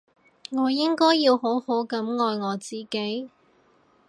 [0.49, 3.29] 我應該要好好噉愛我自己